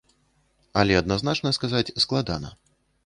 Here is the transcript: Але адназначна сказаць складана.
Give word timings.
Але 0.83 0.97
адназначна 1.01 1.53
сказаць 1.59 1.93
складана. 2.07 2.49